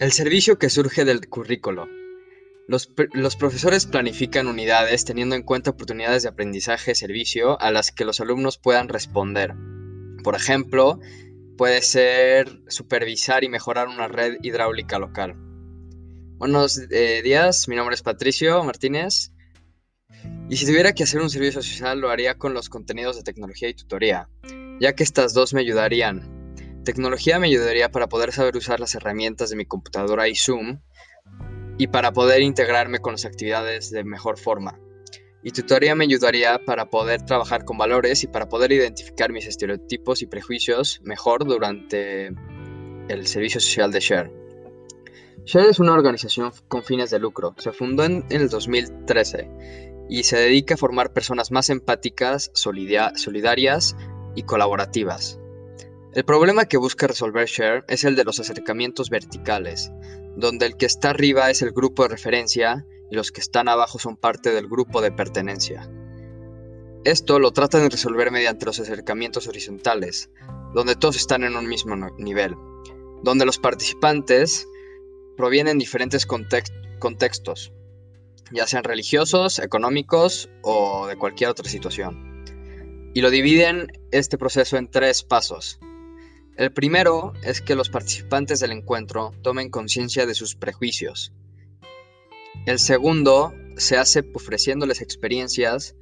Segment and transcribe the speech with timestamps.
[0.00, 1.86] El servicio que surge del currículo.
[2.66, 2.86] Los,
[3.36, 8.88] profesores planifican unidades teniendo en cuenta oportunidades de aprendizaje-servicio a las que los alumnos puedan
[8.88, 9.52] responder.
[10.24, 10.98] Por ejemplo,
[11.58, 15.34] puede ser supervisar y mejorar una red hidráulica local.
[16.38, 19.32] Buenos eh, días, mi nombre es Patricio Martínez.
[20.48, 23.68] Y si tuviera que hacer un servicio social, lo haría con los contenidos de tecnología
[23.68, 24.30] y tutoría,
[24.80, 26.39] ya que estas dos me ayudarían
[26.90, 30.80] Tecnología me ayudaría para poder saber usar las herramientas de mi computadora y Zoom
[31.78, 34.80] y para poder integrarme con las actividades de mejor forma.
[35.44, 40.20] Y tutoría me ayudaría para poder trabajar con valores y para poder identificar mis estereotipos
[40.22, 42.32] y prejuicios mejor durante
[43.06, 44.32] el servicio social de Share.
[45.44, 47.54] Share es una organización con fines de lucro.
[47.58, 49.48] Se fundó en, el 2013
[50.08, 53.96] y se dedica a formar personas más empáticas, solidarias
[54.34, 55.39] y colaborativas.
[56.12, 59.92] El problema que busca resolver Share es el de los acercamientos verticales,
[60.34, 64.00] donde el que está arriba es el grupo de referencia y los que están abajo
[64.00, 65.88] son parte del grupo de pertenencia.
[67.04, 70.30] Esto lo tratan de resolver mediante los acercamientos horizontales,
[70.74, 72.56] donde todos están en un mismo nivel,
[73.22, 74.66] donde los participantes
[75.36, 77.72] provienen diferentes contextos,
[78.50, 82.44] ya sean religiosos, económicos o de cualquier otra situación.
[83.14, 85.78] Y lo dividen este proceso en tres pasos.
[86.60, 91.32] El primero es que los participantes del encuentro tomen conciencia de sus prejuicios.
[92.66, 95.96] El segundo se hace ofreciéndoles experiencias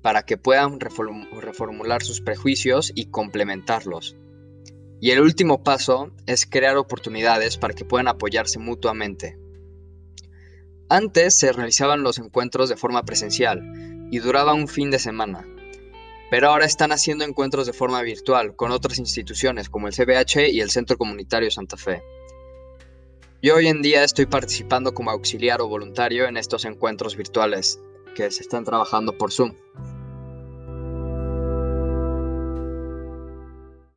[0.00, 4.16] para que puedan reformular sus prejuicios y complementarlos.
[4.98, 9.36] Y el último paso es crear oportunidades para que puedan apoyarse mutuamente.
[10.88, 15.46] Antes se realizaban los encuentros de forma presencial y duraba un fin de semana
[16.30, 20.60] pero ahora están haciendo encuentros de forma virtual con otras instituciones como el CBH y
[20.60, 22.02] el Centro Comunitario Santa Fe.
[23.40, 27.80] Yo hoy en día estoy participando como auxiliar o voluntario en estos encuentros virtuales
[28.14, 29.54] que se están trabajando por Zoom.